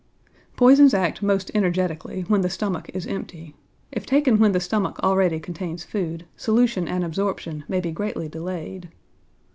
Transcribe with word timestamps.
Poisons 0.55 0.95
act 0.95 1.21
most 1.21 1.51
energetically 1.53 2.21
when 2.21 2.41
the 2.41 2.49
stomach 2.49 2.89
is 2.91 3.05
empty. 3.05 3.53
If 3.91 4.03
taken 4.07 4.39
when 4.39 4.51
the 4.51 4.59
stomach 4.59 4.97
already 5.03 5.39
contains 5.39 5.83
food, 5.83 6.25
solution 6.35 6.87
and 6.87 7.03
absorption 7.03 7.65
may 7.67 7.81
be 7.81 7.91
greatly 7.91 8.27
delayed. 8.27 8.89